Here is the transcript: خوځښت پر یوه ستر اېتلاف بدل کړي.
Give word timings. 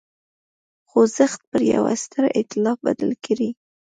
خوځښت 0.89 1.41
پر 1.51 1.61
یوه 1.73 1.93
ستر 2.03 2.23
اېتلاف 2.39 2.77
بدل 2.87 3.11
کړي. 3.25 3.49